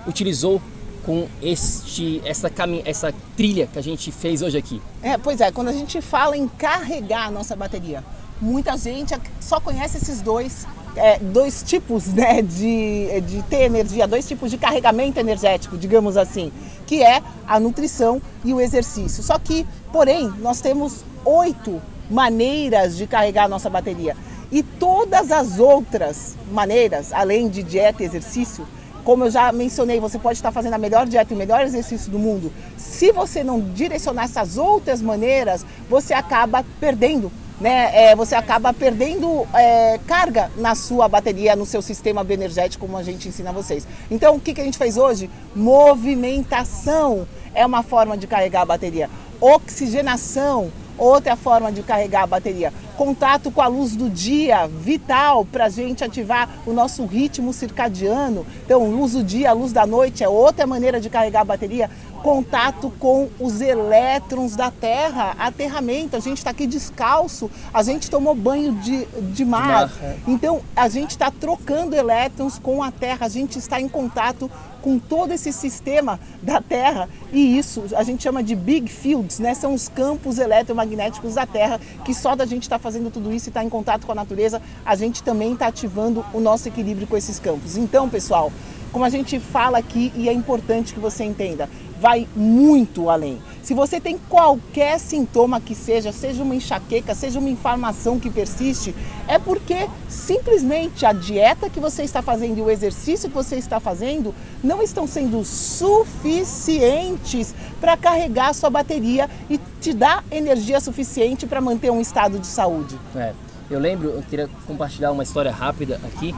utilizou 0.07 0.61
com 1.05 1.27
este, 1.41 2.21
essa, 2.23 2.49
cami 2.49 2.81
essa 2.85 3.13
trilha 3.35 3.67
que 3.67 3.77
a 3.77 3.81
gente 3.81 4.09
fez 4.09 4.41
hoje 4.41 4.57
aqui. 4.57 4.81
É, 5.03 5.17
pois 5.17 5.41
é, 5.41 5.51
quando 5.51 5.67
a 5.67 5.73
gente 5.73 5.99
fala 6.01 6.37
em 6.37 6.47
carregar 6.47 7.27
a 7.27 7.31
nossa 7.31 7.53
bateria, 7.53 8.01
muita 8.39 8.77
gente 8.77 9.13
só 9.41 9.59
conhece 9.59 9.97
esses 9.97 10.21
dois, 10.21 10.65
é, 10.95 11.19
dois 11.19 11.63
tipos 11.63 12.07
né, 12.07 12.41
de, 12.41 13.21
de 13.21 13.43
ter 13.43 13.63
energia, 13.63 14.07
dois 14.07 14.27
tipos 14.27 14.51
de 14.51 14.57
carregamento 14.57 15.19
energético, 15.19 15.77
digamos 15.77 16.17
assim 16.17 16.51
que 16.91 17.01
é 17.01 17.23
a 17.47 17.57
nutrição 17.57 18.21
e 18.43 18.53
o 18.53 18.59
exercício. 18.59 19.23
Só 19.23 19.39
que, 19.39 19.65
porém, 19.93 20.27
nós 20.39 20.59
temos 20.59 21.05
oito 21.23 21.81
maneiras 22.09 22.97
de 22.97 23.07
carregar 23.07 23.45
a 23.45 23.47
nossa 23.47 23.69
bateria. 23.69 24.13
E 24.51 24.61
todas 24.61 25.31
as 25.31 25.57
outras 25.57 26.35
maneiras, 26.51 27.13
além 27.13 27.47
de 27.47 27.63
dieta 27.63 28.03
e 28.03 28.05
exercício, 28.05 28.67
como 29.05 29.23
eu 29.23 29.31
já 29.31 29.53
mencionei, 29.53 30.01
você 30.01 30.19
pode 30.19 30.37
estar 30.37 30.51
fazendo 30.51 30.73
a 30.73 30.77
melhor 30.77 31.07
dieta 31.07 31.31
e 31.31 31.35
o 31.35 31.39
melhor 31.39 31.61
exercício 31.61 32.11
do 32.11 32.19
mundo. 32.19 32.51
Se 32.75 33.13
você 33.13 33.41
não 33.41 33.61
direcionar 33.61 34.25
essas 34.25 34.57
outras 34.57 35.01
maneiras, 35.01 35.65
você 35.89 36.13
acaba 36.13 36.65
perdendo 36.77 37.31
né, 37.61 37.91
é, 37.93 38.15
você 38.15 38.33
acaba 38.33 38.73
perdendo 38.73 39.47
é, 39.53 39.99
carga 40.07 40.51
na 40.57 40.73
sua 40.73 41.07
bateria, 41.07 41.55
no 41.55 41.65
seu 41.65 41.79
sistema 41.79 42.23
bioenergético, 42.23 42.87
como 42.87 42.97
a 42.97 43.03
gente 43.03 43.27
ensina 43.27 43.51
vocês. 43.51 43.87
Então, 44.09 44.35
o 44.35 44.39
que, 44.39 44.55
que 44.55 44.61
a 44.61 44.63
gente 44.63 44.79
fez 44.79 44.97
hoje? 44.97 45.29
Movimentação 45.55 47.27
é 47.53 47.63
uma 47.63 47.83
forma 47.83 48.17
de 48.17 48.25
carregar 48.25 48.61
a 48.61 48.65
bateria. 48.65 49.11
Oxigenação, 49.39 50.71
outra 50.97 51.35
forma 51.35 51.71
de 51.71 51.83
carregar 51.83 52.23
a 52.23 52.27
bateria. 52.27 52.73
Contato 52.97 53.51
com 53.51 53.61
a 53.61 53.67
luz 53.67 53.95
do 53.95 54.09
dia, 54.09 54.67
vital 54.67 55.45
para 55.45 55.65
a 55.65 55.69
gente 55.69 56.03
ativar 56.03 56.49
o 56.65 56.73
nosso 56.73 57.05
ritmo 57.05 57.53
circadiano. 57.53 58.45
Então, 58.65 58.89
luz 58.89 59.13
do 59.13 59.23
dia, 59.23 59.53
luz 59.53 59.71
da 59.71 59.85
noite 59.85 60.23
é 60.23 60.29
outra 60.29 60.67
maneira 60.67 60.99
de 60.99 61.09
carregar 61.09 61.41
a 61.41 61.45
bateria. 61.45 61.89
Contato 62.21 62.91
com 62.99 63.29
os 63.39 63.61
elétrons 63.61 64.55
da 64.55 64.69
Terra, 64.69 65.35
aterramento. 65.39 66.15
A 66.15 66.19
gente 66.19 66.37
está 66.37 66.51
aqui 66.51 66.67
descalço, 66.67 67.49
a 67.73 67.81
gente 67.81 68.11
tomou 68.11 68.35
banho 68.35 68.73
de, 68.73 69.05
de 69.33 69.43
mar. 69.43 69.91
É. 70.01 70.17
Então, 70.27 70.61
a 70.75 70.87
gente 70.87 71.11
está 71.11 71.31
trocando 71.31 71.95
elétrons 71.95 72.59
com 72.59 72.83
a 72.83 72.91
Terra, 72.91 73.25
a 73.25 73.29
gente 73.29 73.57
está 73.57 73.81
em 73.81 73.89
contato 73.89 74.49
com 74.81 74.97
todo 74.99 75.31
esse 75.31 75.53
sistema 75.53 76.19
da 76.41 76.61
Terra 76.61 77.07
e 77.31 77.57
isso 77.57 77.83
a 77.95 78.03
gente 78.03 78.23
chama 78.23 78.43
de 78.43 78.55
big 78.55 78.91
fields, 78.91 79.39
né? 79.39 79.53
São 79.53 79.73
os 79.73 79.87
campos 79.87 80.39
eletromagnéticos 80.39 81.35
da 81.35 81.45
Terra 81.45 81.79
que 82.03 82.13
só 82.13 82.35
da 82.35 82.45
gente 82.45 82.63
estar 82.63 82.77
tá 82.77 82.80
fazendo 82.81 83.11
tudo 83.11 83.31
isso 83.31 83.47
e 83.47 83.49
estar 83.49 83.61
tá 83.61 83.65
em 83.65 83.69
contato 83.69 84.05
com 84.05 84.11
a 84.11 84.15
natureza, 84.15 84.61
a 84.85 84.95
gente 84.95 85.23
também 85.23 85.53
está 85.53 85.67
ativando 85.67 86.25
o 86.33 86.39
nosso 86.39 86.67
equilíbrio 86.67 87.07
com 87.07 87.15
esses 87.15 87.39
campos. 87.39 87.77
Então, 87.77 88.09
pessoal, 88.09 88.51
como 88.91 89.05
a 89.05 89.09
gente 89.09 89.39
fala 89.39 89.77
aqui 89.77 90.11
e 90.15 90.27
é 90.27 90.33
importante 90.33 90.93
que 90.93 90.99
você 90.99 91.23
entenda, 91.23 91.69
vai 91.99 92.27
muito 92.35 93.09
além. 93.09 93.39
Se 93.63 93.75
você 93.75 93.99
tem 93.99 94.17
qualquer 94.17 94.99
sintoma 94.99 95.61
que 95.61 95.75
seja, 95.75 96.11
seja 96.11 96.41
uma 96.41 96.55
enxaqueca, 96.55 97.13
seja 97.13 97.39
uma 97.39 97.49
inflamação 97.49 98.19
que 98.19 98.29
persiste, 98.29 98.95
é 99.27 99.37
porque 99.37 99.87
simplesmente 100.09 101.05
a 101.05 101.13
dieta 101.13 101.69
que 101.69 101.79
você 101.79 102.03
está 102.03 102.23
fazendo 102.23 102.57
e 102.57 102.61
o 102.61 102.69
exercício 102.69 103.29
que 103.29 103.35
você 103.35 103.57
está 103.57 103.79
fazendo 103.79 104.33
não 104.63 104.81
estão 104.81 105.05
sendo 105.05 105.45
suficientes 105.45 107.53
para 107.79 107.95
carregar 107.95 108.49
a 108.49 108.53
sua 108.53 108.69
bateria 108.69 109.29
e 109.49 109.59
te 109.79 109.93
dar 109.93 110.23
energia 110.31 110.79
suficiente 110.79 111.45
para 111.45 111.61
manter 111.61 111.91
um 111.91 112.01
estado 112.01 112.39
de 112.39 112.47
saúde. 112.47 112.97
É. 113.15 113.33
Eu 113.69 113.79
lembro, 113.79 114.09
eu 114.09 114.23
queria 114.23 114.49
compartilhar 114.67 115.11
uma 115.11 115.23
história 115.23 115.51
rápida 115.51 116.01
aqui. 116.03 116.35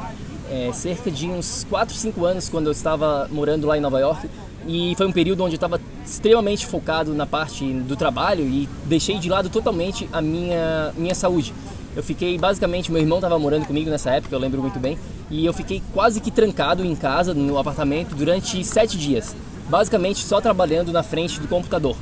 É, 0.51 0.71
cerca 0.71 1.09
de 1.09 1.27
uns 1.27 1.65
4, 1.67 1.95
5 1.95 2.25
anos, 2.25 2.47
quando 2.47 2.67
eu 2.67 2.71
estava 2.71 3.27
morando 3.31 3.65
lá 3.65 3.75
em 3.75 3.81
Nova 3.81 3.99
York, 3.99 4.29
e 4.67 4.93
foi 4.95 5.05
um 5.05 5.11
período 5.11 5.43
onde 5.43 5.55
eu 5.55 5.57
estava 5.57 5.79
extremamente 6.05 6.65
focado 6.65 7.13
na 7.13 7.25
parte 7.25 7.65
do 7.65 7.95
trabalho 7.95 8.43
e 8.45 8.67
deixei 8.85 9.17
de 9.17 9.29
lado 9.29 9.49
totalmente 9.49 10.07
a 10.11 10.21
minha, 10.21 10.93
minha 10.95 11.15
saúde. 11.15 11.53
Eu 11.95 12.01
fiquei 12.01 12.37
basicamente, 12.37 12.91
meu 12.91 13.01
irmão 13.01 13.19
estava 13.19 13.37
morando 13.37 13.65
comigo 13.65 13.89
nessa 13.89 14.11
época, 14.11 14.33
eu 14.33 14.39
lembro 14.39 14.61
muito 14.61 14.79
bem, 14.79 14.97
e 15.29 15.45
eu 15.45 15.53
fiquei 15.53 15.81
quase 15.93 16.19
que 16.19 16.31
trancado 16.31 16.83
em 16.83 16.95
casa, 16.95 17.33
no 17.33 17.57
apartamento, 17.57 18.15
durante 18.15 18.63
sete 18.63 18.97
dias, 18.97 19.35
basicamente 19.69 20.23
só 20.23 20.41
trabalhando 20.41 20.91
na 20.91 21.03
frente 21.03 21.39
do 21.39 21.47
computador. 21.47 21.95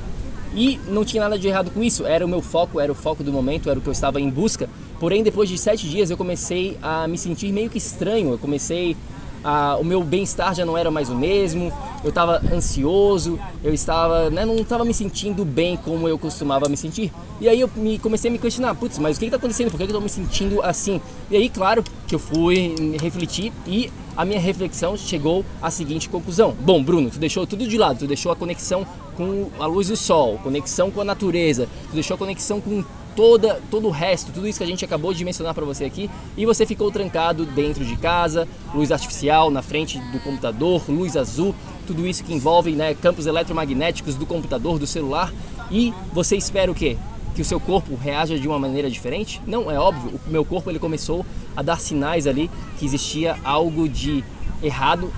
E 0.54 0.80
não 0.88 1.06
tinha 1.06 1.24
nada 1.24 1.40
de 1.40 1.48
errado 1.48 1.72
com 1.72 1.82
isso, 1.82 2.06
era 2.06 2.26
o 2.26 2.30
meu 2.30 2.42
foco, 2.42 2.80
era 2.80 2.92
o 2.92 2.96
foco 2.96 3.24
do 3.24 3.32
momento, 3.32 3.70
era 3.70 3.80
o 3.80 3.82
que 3.82 3.88
eu 3.88 3.94
estava 3.94 4.20
em 4.20 4.30
busca. 4.30 4.70
Porém, 5.00 5.24
depois 5.24 5.50
de 5.50 5.58
sete 5.58 5.88
dias, 5.90 6.10
eu 6.10 6.18
comecei 6.18 6.78
a 6.82 7.08
me 7.08 7.18
sentir 7.18 7.52
meio 7.52 7.70
que 7.70 7.78
estranho, 7.78 8.32
eu 8.32 8.38
comecei 8.38 8.96
a, 9.44 9.78
o 9.80 9.84
meu 9.84 10.04
bem-estar 10.04 10.54
já 10.54 10.66
não 10.66 10.78
era 10.78 10.92
mais 10.92 11.10
o 11.10 11.16
mesmo, 11.16 11.72
eu 12.04 12.10
estava 12.10 12.42
ansioso, 12.54 13.40
eu 13.64 13.74
estava, 13.74 14.30
né, 14.30 14.46
não 14.46 14.56
estava 14.58 14.84
me 14.86 14.94
sentindo 14.94 15.46
bem 15.46 15.78
como 15.78 16.08
eu 16.08 16.18
costumava 16.18 16.68
me 16.68 16.78
sentir. 16.78 17.12
E 17.40 17.50
aí 17.50 17.60
eu 17.60 17.70
me, 17.76 17.98
comecei 18.00 18.30
a 18.30 18.32
me 18.32 18.38
questionar, 18.38 18.76
putz, 18.76 19.00
mas 19.00 19.18
o 19.18 19.20
que 19.20 19.26
está 19.26 19.38
acontecendo? 19.38 19.72
Por 19.72 19.78
que 19.78 19.84
eu 19.84 19.88
estou 19.88 20.02
me 20.02 20.10
sentindo 20.10 20.62
assim? 20.62 21.02
E 21.30 21.36
aí, 21.36 21.50
claro, 21.50 21.84
que 22.08 22.16
eu 22.16 22.20
fui 22.20 22.76
refletir 23.00 23.52
e 23.66 23.92
a 24.16 24.26
minha 24.26 24.40
reflexão 24.40 24.98
chegou 24.98 25.46
à 25.62 25.72
seguinte 25.72 26.10
conclusão. 26.10 26.56
Bom, 26.60 26.84
Bruno, 26.84 27.10
tu 27.10 27.18
deixou 27.18 27.48
tudo 27.48 27.68
de 27.68 27.78
lado, 27.78 28.00
tu 28.00 28.08
deixou 28.08 28.32
a 28.32 28.36
conexão 28.36 28.86
com 29.16 29.50
a 29.60 29.66
luz 29.66 29.88
do 29.88 29.96
sol, 29.96 30.40
conexão 30.44 30.92
com 30.92 31.02
a 31.02 31.04
natureza, 31.04 31.68
tu 31.90 31.94
deixou 31.94 32.16
a 32.16 32.18
conexão 32.18 32.60
com 32.60 32.84
toda, 33.16 33.62
todo 33.70 33.88
o 33.88 33.92
resto, 33.92 34.32
tudo 34.32 34.48
isso 34.48 34.60
que 34.60 34.64
a 34.64 34.68
gente 34.68 34.84
acabou 34.84 35.14
de 35.14 35.24
mencionar 35.24 35.54
para 35.54 35.66
você 35.66 35.86
aqui, 35.86 36.10
e 36.38 36.46
você 36.46 36.66
ficou 36.66 36.92
trancado 36.92 37.46
dentro 37.46 37.86
de 37.86 37.96
casa, 37.96 38.48
luz 38.74 38.92
artificial 38.92 39.50
na 39.50 39.62
frente 39.62 40.00
do 40.12 40.20
computador, 40.20 40.84
luz 40.90 41.16
azul, 41.18 41.54
tudo 41.86 42.08
isso 42.08 42.24
que 42.24 42.34
envolve 42.34 42.72
né, 42.72 42.94
campos 42.94 43.26
eletromagnéticos 43.26 44.16
do 44.16 44.26
computador, 44.26 44.80
do 44.80 44.88
celular, 44.88 45.34
e 45.70 45.94
você 46.14 46.36
espera 46.36 46.72
o 46.72 46.76
quê? 46.76 46.98
Que 47.36 47.42
o 47.42 47.46
seu 47.46 47.60
corpo 47.60 47.96
reaja 47.96 48.38
de 48.38 48.48
uma 48.48 48.60
maneira 48.60 48.90
diferente? 48.90 49.42
Não, 49.48 49.72
é 49.72 49.80
óbvio, 49.80 50.20
o 50.28 50.30
meu 50.30 50.44
corpo 50.44 50.70
ele 50.70 50.80
começou 50.80 51.26
a 51.56 51.62
dar 51.62 51.80
sinais 51.80 52.28
ali 52.28 52.50
que 52.78 52.86
existia 52.86 53.38
algo 53.44 53.88
de 53.88 54.24
errado, 54.62 55.12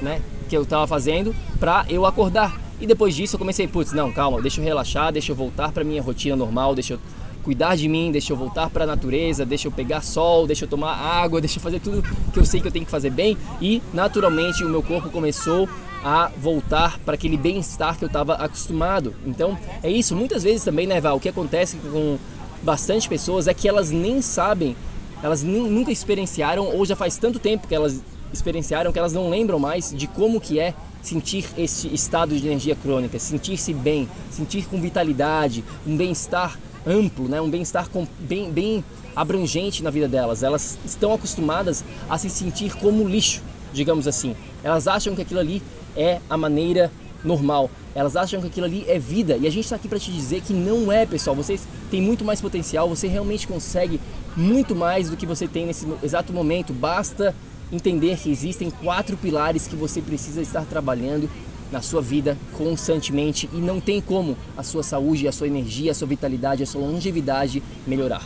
né, 0.00 0.20
que 0.48 0.56
eu 0.56 0.62
estava 0.62 0.86
fazendo 0.86 1.34
para 1.58 1.84
eu 1.88 2.04
acordar. 2.06 2.58
E 2.80 2.86
depois 2.86 3.14
disso 3.14 3.36
eu 3.36 3.38
comecei, 3.38 3.68
putz, 3.68 3.92
não, 3.92 4.10
calma, 4.10 4.40
deixa 4.40 4.58
eu 4.58 4.64
relaxar, 4.64 5.12
deixa 5.12 5.32
eu 5.32 5.36
voltar 5.36 5.70
para 5.70 5.84
minha 5.84 6.00
rotina 6.00 6.34
normal, 6.34 6.74
deixa 6.74 6.94
eu 6.94 7.00
cuidar 7.42 7.76
de 7.76 7.88
mim, 7.88 8.12
deixa 8.12 8.32
eu 8.32 8.36
voltar 8.36 8.70
para 8.70 8.84
a 8.84 8.86
natureza, 8.86 9.44
deixa 9.44 9.68
eu 9.68 9.72
pegar 9.72 10.02
sol, 10.02 10.46
deixa 10.46 10.64
eu 10.64 10.68
tomar 10.68 10.94
água, 10.94 11.40
deixa 11.42 11.58
eu 11.58 11.62
fazer 11.62 11.80
tudo 11.80 12.02
que 12.32 12.38
eu 12.38 12.44
sei 12.44 12.60
que 12.60 12.68
eu 12.68 12.72
tenho 12.72 12.84
que 12.84 12.90
fazer 12.90 13.10
bem 13.10 13.36
e 13.60 13.82
naturalmente 13.92 14.64
o 14.64 14.68
meu 14.68 14.82
corpo 14.82 15.10
começou 15.10 15.68
a 16.02 16.30
voltar 16.38 16.98
para 17.00 17.14
aquele 17.14 17.36
bem-estar 17.36 17.98
que 17.98 18.04
eu 18.04 18.08
estava 18.08 18.34
acostumado. 18.34 19.14
Então 19.26 19.58
é 19.82 19.90
isso. 19.90 20.16
Muitas 20.16 20.42
vezes 20.42 20.64
também, 20.64 20.86
né, 20.86 21.00
Val, 21.00 21.16
o 21.16 21.20
que 21.20 21.28
acontece 21.28 21.76
com 21.76 22.18
bastante 22.62 23.08
pessoas 23.08 23.46
é 23.46 23.54
que 23.54 23.68
elas 23.68 23.90
nem 23.90 24.22
sabem, 24.22 24.76
elas 25.22 25.42
nunca 25.42 25.92
experienciaram 25.92 26.66
ou 26.74 26.86
já 26.86 26.96
faz 26.96 27.18
tanto 27.18 27.38
tempo 27.38 27.68
que 27.68 27.74
elas 27.74 28.02
experienciaram 28.32 28.92
que 28.92 28.98
elas 28.98 29.12
não 29.12 29.28
lembram 29.28 29.58
mais 29.58 29.92
de 29.94 30.06
como 30.06 30.40
que 30.40 30.58
é 30.58 30.74
sentir 31.02 31.46
esse 31.56 31.88
estado 31.88 32.36
de 32.38 32.46
energia 32.46 32.76
crônica, 32.76 33.18
sentir-se 33.18 33.72
bem, 33.72 34.08
sentir 34.30 34.66
com 34.66 34.80
vitalidade, 34.80 35.64
um 35.86 35.96
bem-estar 35.96 36.58
amplo, 36.86 37.28
né? 37.28 37.40
um 37.40 37.50
bem-estar 37.50 37.88
bem, 38.18 38.50
bem 38.50 38.84
abrangente 39.14 39.82
na 39.82 39.90
vida 39.90 40.08
delas. 40.08 40.42
Elas 40.42 40.78
estão 40.84 41.12
acostumadas 41.12 41.84
a 42.08 42.16
se 42.18 42.30
sentir 42.30 42.74
como 42.76 43.08
lixo, 43.08 43.42
digamos 43.72 44.06
assim. 44.06 44.34
Elas 44.62 44.86
acham 44.88 45.14
que 45.14 45.22
aquilo 45.22 45.40
ali 45.40 45.62
é 45.96 46.20
a 46.28 46.36
maneira 46.36 46.90
normal. 47.24 47.70
Elas 47.94 48.16
acham 48.16 48.40
que 48.40 48.46
aquilo 48.46 48.66
ali 48.66 48.84
é 48.88 48.98
vida. 48.98 49.36
E 49.36 49.46
a 49.46 49.50
gente 49.50 49.64
está 49.64 49.76
aqui 49.76 49.88
para 49.88 49.98
te 49.98 50.10
dizer 50.12 50.42
que 50.42 50.52
não 50.52 50.90
é, 50.90 51.04
pessoal. 51.04 51.34
Vocês 51.34 51.66
têm 51.90 52.00
muito 52.00 52.24
mais 52.24 52.40
potencial. 52.40 52.88
Você 52.88 53.08
realmente 53.08 53.46
consegue 53.46 54.00
muito 54.36 54.74
mais 54.74 55.10
do 55.10 55.16
que 55.16 55.26
você 55.26 55.46
tem 55.48 55.66
nesse 55.66 55.86
exato 56.02 56.32
momento. 56.32 56.72
Basta 56.72 57.34
entender 57.72 58.16
que 58.18 58.30
existem 58.30 58.70
quatro 58.70 59.16
pilares 59.16 59.66
que 59.66 59.76
você 59.76 60.00
precisa 60.00 60.40
estar 60.40 60.64
trabalhando 60.64 61.28
na 61.70 61.80
sua 61.80 62.02
vida 62.02 62.36
constantemente 62.56 63.48
e 63.52 63.56
não 63.58 63.80
tem 63.80 64.00
como 64.00 64.36
a 64.56 64.62
sua 64.62 64.82
saúde, 64.82 65.28
a 65.28 65.32
sua 65.32 65.46
energia, 65.46 65.92
a 65.92 65.94
sua 65.94 66.08
vitalidade, 66.08 66.62
a 66.62 66.66
sua 66.66 66.80
longevidade 66.80 67.62
melhorar. 67.86 68.22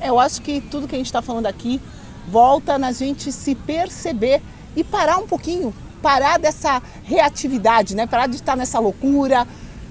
É, 0.00 0.08
eu 0.08 0.18
acho 0.18 0.42
que 0.42 0.60
tudo 0.60 0.88
que 0.88 0.94
a 0.94 0.98
gente 0.98 1.06
está 1.06 1.22
falando 1.22 1.46
aqui 1.46 1.80
volta 2.28 2.78
na 2.78 2.92
gente 2.92 3.30
se 3.32 3.54
perceber 3.54 4.42
e 4.74 4.82
parar 4.84 5.18
um 5.18 5.26
pouquinho, 5.26 5.72
parar 6.02 6.38
dessa 6.38 6.82
reatividade, 7.04 7.94
né? 7.94 8.06
Parar 8.06 8.26
de 8.26 8.36
estar 8.36 8.56
nessa 8.56 8.78
loucura, 8.78 9.46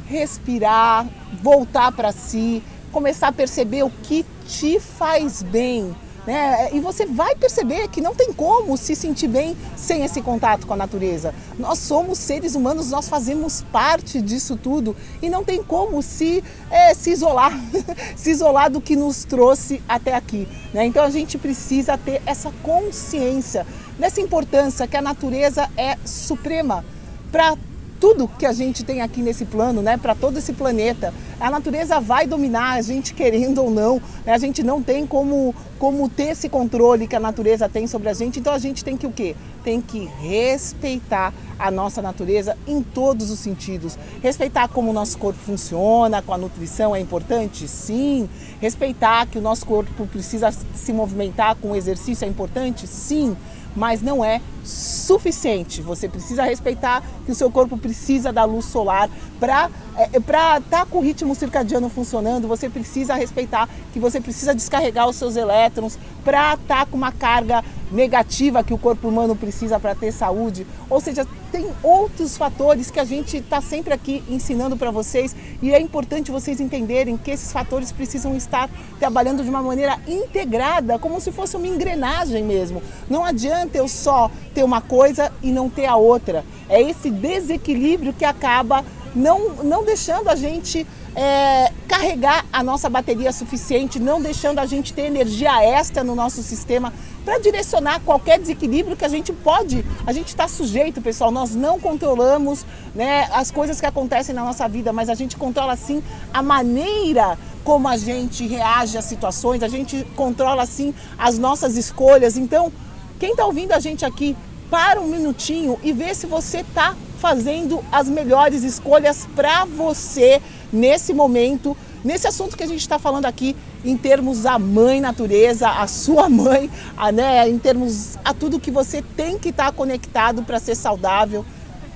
respirar, 0.07 1.07
voltar 1.41 1.91
para 1.91 2.11
si, 2.11 2.61
começar 2.91 3.29
a 3.29 3.31
perceber 3.31 3.83
o 3.83 3.89
que 3.89 4.25
te 4.47 4.79
faz 4.79 5.41
bem, 5.41 5.95
né? 6.25 6.69
E 6.73 6.79
você 6.79 7.05
vai 7.05 7.35
perceber 7.35 7.87
que 7.87 8.01
não 8.01 8.15
tem 8.15 8.33
como 8.33 8.75
se 8.77 8.95
sentir 8.95 9.27
bem 9.27 9.55
sem 9.75 10.03
esse 10.03 10.21
contato 10.21 10.65
com 10.65 10.73
a 10.73 10.77
natureza. 10.77 11.33
Nós 11.57 11.79
somos 11.79 12.17
seres 12.17 12.55
humanos, 12.55 12.89
nós 12.89 13.07
fazemos 13.07 13.63
parte 13.71 14.21
disso 14.21 14.55
tudo 14.55 14.95
e 15.21 15.29
não 15.29 15.43
tem 15.43 15.63
como 15.63 16.01
se, 16.01 16.43
é, 16.69 16.93
se 16.93 17.11
isolar, 17.11 17.53
se 18.15 18.31
isolar 18.31 18.69
do 18.69 18.81
que 18.81 18.95
nos 18.95 19.23
trouxe 19.23 19.81
até 19.87 20.15
aqui. 20.15 20.47
Né? 20.73 20.85
Então 20.85 21.03
a 21.03 21.09
gente 21.09 21.37
precisa 21.37 21.97
ter 21.97 22.21
essa 22.25 22.51
consciência 22.63 23.65
dessa 23.97 24.19
importância 24.19 24.87
que 24.87 24.97
a 24.97 25.01
natureza 25.01 25.69
é 25.77 25.97
suprema 26.05 26.83
para 27.31 27.55
tudo 27.99 28.27
que 28.27 28.45
a 28.45 28.53
gente 28.53 28.83
tem 28.83 29.01
aqui 29.01 29.21
nesse 29.21 29.45
plano, 29.45 29.81
né, 29.81 29.97
para 29.97 30.13
todo 30.13 30.37
esse 30.37 30.53
planeta. 30.53 31.13
A 31.39 31.51
natureza 31.51 31.99
vai 31.99 32.25
dominar 32.25 32.73
a 32.73 32.81
gente 32.81 33.13
querendo 33.13 33.61
ou 33.63 33.69
não. 33.69 34.01
Né? 34.25 34.33
A 34.33 34.37
gente 34.37 34.63
não 34.63 34.81
tem 34.81 35.05
como, 35.05 35.53
como 35.77 36.07
ter 36.07 36.29
esse 36.29 36.47
controle 36.47 37.07
que 37.07 37.15
a 37.15 37.19
natureza 37.19 37.67
tem 37.67 37.87
sobre 37.87 38.09
a 38.09 38.13
gente. 38.13 38.39
Então 38.39 38.53
a 38.53 38.57
gente 38.57 38.83
tem 38.83 38.95
que 38.95 39.05
o 39.05 39.11
quê? 39.11 39.35
Tem 39.63 39.81
que 39.81 40.05
respeitar 40.21 41.33
a 41.57 41.71
nossa 41.71 42.01
natureza 42.01 42.57
em 42.67 42.81
todos 42.81 43.29
os 43.29 43.39
sentidos. 43.39 43.97
Respeitar 44.21 44.67
como 44.67 44.91
o 44.91 44.93
nosso 44.93 45.17
corpo 45.17 45.39
funciona, 45.39 46.21
com 46.21 46.33
a 46.33 46.37
nutrição 46.37 46.95
é 46.95 46.99
importante? 46.99 47.67
Sim. 47.67 48.29
Respeitar 48.61 49.25
que 49.27 49.37
o 49.37 49.41
nosso 49.41 49.65
corpo 49.65 50.05
precisa 50.07 50.51
se 50.51 50.93
movimentar 50.93 51.55
com 51.55 51.71
o 51.71 51.75
exercício 51.75 52.25
é 52.25 52.27
importante? 52.27 52.87
Sim 52.87 53.35
mas 53.75 54.01
não 54.01 54.23
é 54.23 54.41
suficiente. 54.63 55.81
Você 55.81 56.07
precisa 56.07 56.43
respeitar 56.43 57.03
que 57.25 57.31
o 57.31 57.35
seu 57.35 57.51
corpo 57.51 57.77
precisa 57.77 58.31
da 58.31 58.45
luz 58.45 58.65
solar 58.65 59.09
para 59.39 59.69
é, 59.97 60.17
estar 60.17 60.61
tá 60.61 60.85
com 60.85 60.99
o 60.99 61.01
ritmo 61.01 61.24
circadiano 61.33 61.89
funcionando. 61.89 62.47
Você 62.47 62.69
precisa 62.69 63.15
respeitar 63.15 63.67
que 63.93 63.99
você 63.99 64.19
precisa 64.19 64.53
descarregar 64.53 65.07
os 65.07 65.15
seus 65.15 65.35
elétrons 65.35 65.97
para 66.23 66.53
estar 66.53 66.79
tá 66.79 66.85
com 66.85 66.97
uma 66.97 67.11
carga 67.11 67.63
negativa 67.91 68.63
que 68.63 68.73
o 68.73 68.77
corpo 68.77 69.07
humano 69.07 69.35
precisa 69.35 69.79
para 69.79 69.95
ter 69.95 70.11
saúde. 70.11 70.65
Ou 70.89 70.99
seja, 70.99 71.25
tem 71.51 71.71
outros 71.81 72.35
fatores 72.35 72.91
que 72.91 72.99
a 72.99 73.05
gente 73.05 73.37
está 73.37 73.61
sempre 73.61 73.93
aqui 73.93 74.23
ensinando 74.27 74.75
para 74.75 74.91
vocês 74.91 75.35
e 75.61 75.73
é 75.73 75.79
importante 75.79 76.31
vocês 76.31 76.59
entenderem 76.59 77.15
que 77.15 77.31
esses 77.31 77.51
fatores 77.51 77.91
precisam 77.91 78.35
estar 78.35 78.69
trabalhando 78.99 79.43
de 79.43 79.49
uma 79.49 79.61
maneira 79.61 79.97
integrada, 80.07 80.99
como 80.99 81.21
se 81.21 81.31
fosse 81.31 81.55
uma 81.55 81.67
engrenagem 81.67 82.43
mesmo. 82.43 82.81
Não 83.09 83.23
adianta 83.23 83.77
eu 83.77 83.87
só 83.87 84.29
ter 84.53 84.63
uma 84.63 84.81
coisa 84.81 85.31
e 85.41 85.51
não 85.51 85.69
ter 85.69 85.85
a 85.85 85.95
outra. 85.95 86.43
É 86.67 86.81
esse 86.81 87.09
desequilíbrio 87.09 88.13
que 88.13 88.25
acaba 88.25 88.83
não, 89.15 89.63
não 89.63 89.85
deixando 89.85 90.29
a 90.29 90.35
gente 90.35 90.85
é, 91.15 91.71
carregar 91.87 92.45
a 92.51 92.61
nossa 92.61 92.89
bateria 92.89 93.31
suficiente, 93.31 93.99
não 93.99 94.21
deixando 94.21 94.59
a 94.59 94.65
gente 94.65 94.93
ter 94.93 95.03
energia 95.03 95.63
extra 95.63 96.03
no 96.03 96.13
nosso 96.13 96.43
sistema 96.43 96.93
para 97.23 97.39
direcionar 97.39 98.01
qualquer 98.01 98.37
desequilíbrio 98.37 98.95
que 98.95 99.05
a 99.05 99.09
gente 99.09 99.33
pode, 99.33 99.83
a 100.05 100.13
gente 100.13 100.27
está 100.27 100.47
sujeito, 100.47 101.01
pessoal. 101.01 101.31
Nós 101.31 101.55
não 101.55 101.79
controlamos 101.79 102.65
né, 102.93 103.27
as 103.31 103.49
coisas 103.49 103.79
que 103.79 103.85
acontecem 103.85 104.35
na 104.35 104.43
nossa 104.43 104.67
vida, 104.67 104.93
mas 104.93 105.09
a 105.09 105.15
gente 105.15 105.35
controla 105.37 105.75
sim 105.75 106.03
a 106.33 106.43
maneira 106.43 107.37
como 107.63 107.87
a 107.87 107.97
gente 107.97 108.45
reage 108.45 108.95
às 108.95 109.05
situações, 109.05 109.63
a 109.63 109.67
gente 109.67 110.05
controla 110.15 110.65
sim 110.67 110.93
as 111.17 111.39
nossas 111.39 111.77
escolhas. 111.77 112.37
Então, 112.37 112.71
quem 113.19 113.31
está 113.31 113.45
ouvindo 113.45 113.71
a 113.71 113.79
gente 113.79 114.05
aqui, 114.05 114.35
para 114.69 114.99
um 114.99 115.07
minutinho 115.07 115.79
e 115.83 115.93
vê 115.93 116.13
se 116.13 116.27
você 116.27 116.59
está 116.59 116.95
fazendo 117.25 117.83
as 117.91 118.07
melhores 118.07 118.63
escolhas 118.63 119.27
para 119.35 119.65
você 119.65 120.39
nesse 120.71 121.11
momento, 121.11 121.75
nesse 122.03 122.27
assunto 122.27 122.55
que 122.55 122.61
a 122.61 122.67
gente 122.67 122.81
está 122.81 122.99
falando 122.99 123.25
aqui, 123.25 123.55
em 123.83 123.97
termos 123.97 124.43
da 124.43 124.59
mãe 124.59 125.01
natureza, 125.01 125.67
a 125.67 125.87
sua 125.87 126.29
mãe, 126.29 126.69
a, 126.95 127.11
né, 127.11 127.49
em 127.49 127.57
termos 127.57 128.15
a 128.23 128.31
tudo 128.31 128.59
que 128.59 128.69
você 128.69 129.01
tem 129.01 129.39
que 129.39 129.49
estar 129.49 129.65
tá 129.65 129.71
conectado 129.71 130.43
para 130.43 130.59
ser 130.59 130.75
saudável. 130.75 131.43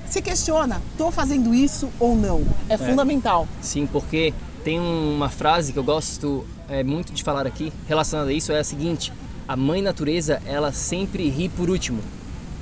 Se 0.10 0.20
questiona, 0.20 0.82
estou 0.94 1.12
fazendo 1.12 1.54
isso 1.54 1.90
ou 2.00 2.16
não? 2.16 2.42
É, 2.68 2.74
é, 2.74 2.78
fundamental. 2.80 3.48
Sim, 3.62 3.86
porque 3.86 4.34
tem 4.64 4.80
uma 4.80 5.30
frase 5.30 5.72
que 5.72 5.78
eu 5.78 5.84
gosto 5.84 6.44
é, 6.68 6.84
muito 6.84 7.14
de 7.14 7.24
falar 7.24 7.46
aqui 7.46 7.72
relacionada 7.88 8.32
a 8.32 8.34
isso, 8.34 8.52
é 8.52 8.58
a 8.58 8.64
seguinte: 8.64 9.14
a 9.48 9.56
mãe 9.56 9.80
natureza, 9.80 10.42
ela 10.48 10.72
sempre 10.72 11.30
ri 11.30 11.50
por 11.50 11.70
último, 11.70 12.02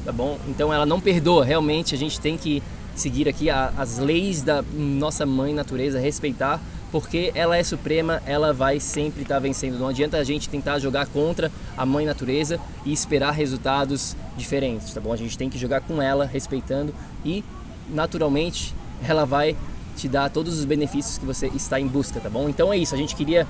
tá 0.07 0.13
bom? 0.13 0.39
Então 0.47 0.73
ela 0.73 0.85
não 0.85 1.01
perdoa, 1.01 1.43
realmente 1.43 1.93
a 1.93 1.97
gente 1.97 2.17
tem 2.17 2.37
que 2.37 2.63
seguir 2.95 3.27
aqui 3.27 3.49
a, 3.49 3.73
as 3.77 3.97
leis 3.97 4.41
da 4.41 4.63
nossa 4.73 5.25
mãe 5.25 5.53
natureza, 5.53 5.99
respeitar, 5.99 6.61
porque 6.93 7.29
ela 7.35 7.57
é 7.57 7.61
suprema, 7.61 8.23
ela 8.25 8.53
vai 8.53 8.79
sempre 8.79 9.23
estar 9.23 9.35
tá 9.35 9.39
vencendo. 9.41 9.77
Não 9.77 9.89
adianta 9.89 10.15
a 10.15 10.23
gente 10.23 10.47
tentar 10.47 10.79
jogar 10.79 11.07
contra 11.07 11.51
a 11.75 11.85
mãe 11.85 12.05
natureza 12.05 12.57
e 12.85 12.93
esperar 12.93 13.31
resultados 13.31 14.15
diferentes, 14.37 14.93
tá 14.93 15.01
bom? 15.01 15.11
A 15.11 15.17
gente 15.17 15.37
tem 15.37 15.49
que 15.49 15.57
jogar 15.57 15.81
com 15.81 16.01
ela, 16.01 16.25
respeitando 16.25 16.95
e 17.25 17.43
naturalmente 17.89 18.73
ela 19.05 19.25
vai 19.25 19.57
te 19.97 20.07
dar 20.07 20.29
todos 20.29 20.57
os 20.57 20.63
benefícios 20.63 21.17
que 21.17 21.25
você 21.25 21.47
está 21.47 21.81
em 21.81 21.87
busca, 21.87 22.21
tá 22.21 22.29
bom? 22.29 22.47
Então 22.47 22.71
é 22.71 22.77
isso, 22.77 22.95
a 22.95 22.97
gente 22.97 23.13
queria 23.13 23.45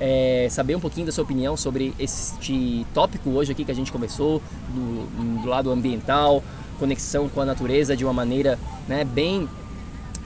é, 0.00 0.48
saber 0.50 0.74
um 0.74 0.80
pouquinho 0.80 1.06
da 1.06 1.12
sua 1.12 1.22
opinião 1.22 1.56
sobre 1.56 1.94
este 1.98 2.86
tópico 2.94 3.30
hoje 3.30 3.52
aqui 3.52 3.64
que 3.64 3.70
a 3.70 3.74
gente 3.74 3.92
começou, 3.92 4.42
do, 4.68 5.42
do 5.42 5.48
lado 5.48 5.70
ambiental, 5.70 6.42
conexão 6.78 7.28
com 7.28 7.40
a 7.42 7.44
natureza 7.44 7.94
de 7.94 8.04
uma 8.04 8.12
maneira 8.12 8.58
né, 8.88 9.04
bem, 9.04 9.46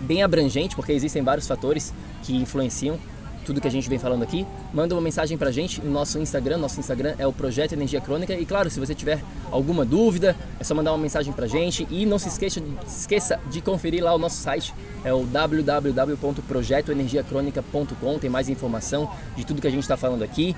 bem 0.01 0.23
abrangente, 0.23 0.77
porque 0.77 0.93
existem 0.93 1.23
vários 1.23 1.49
fatores 1.49 1.93
que 2.23 2.37
influenciam 2.37 2.99
tudo 3.45 3.61
que 3.61 3.69
a 3.69 3.71
gente 3.71 3.89
vem 3.89 3.99
falando 3.99 4.23
aqui, 4.23 4.47
manda 4.73 4.95
uma 4.95 5.01
mensagem 5.01 5.39
pra 5.39 5.51
gente 5.51 5.81
no 5.81 5.91
nosso 5.91 6.19
Instagram. 6.19 6.59
Nosso 6.59 6.79
Instagram 6.81 7.15
é 7.19 7.27
o 7.27 7.33
Projeto 7.33 7.73
Energia 7.73 8.01
Crônica. 8.01 8.33
E 8.35 8.47
claro, 8.47 8.71
se 8.71 8.81
você 8.81 8.95
tiver 8.95 9.21
alguma 9.51 9.85
dúvida, 9.85 10.37
é 10.59 10.65
só 10.65 10.75
mandar 10.75 10.93
uma 10.93 10.99
mensagem 10.99 11.31
pra 11.33 11.47
gente. 11.47 11.87
E 11.91 12.07
não 12.07 12.19
se 12.19 12.29
esqueça, 12.29 12.63
esqueça 12.87 13.39
de 13.51 13.61
conferir 13.61 14.03
lá 14.03 14.15
o 14.15 14.19
nosso 14.19 14.37
site, 14.37 14.73
é 15.05 15.13
o 15.13 15.25
www.projetoenergiacronica.com. 15.25 18.19
Tem 18.19 18.31
mais 18.31 18.49
informação 18.49 19.11
de 19.37 19.45
tudo 19.45 19.61
que 19.61 19.69
a 19.69 19.71
gente 19.71 19.83
está 19.83 19.97
falando 19.97 20.23
aqui. 20.23 20.57